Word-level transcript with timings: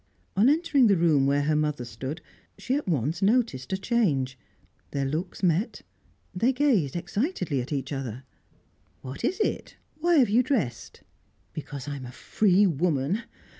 On 0.35 0.49
entering 0.49 0.87
the 0.87 0.97
room 0.97 1.27
where 1.27 1.43
her 1.43 1.55
mother 1.55 1.85
stood, 1.85 2.21
she 2.57 2.73
at 2.73 2.87
once 2.87 3.21
noticed 3.21 3.71
a 3.71 3.77
change. 3.77 4.35
Their 4.89 5.05
looks 5.05 5.43
met: 5.43 5.83
they 6.33 6.51
gazed 6.51 6.95
excitedly 6.95 7.61
at 7.61 7.71
each 7.71 7.91
other. 7.93 8.23
"What 9.03 9.23
is 9.23 9.39
it? 9.39 9.75
Why 9.99 10.15
have 10.15 10.29
you 10.31 10.41
dressed?" 10.41 11.03
"Because 11.53 11.87
I 11.87 11.97
am 11.97 12.07
a 12.07 12.11
free 12.11 12.65
woman. 12.65 13.21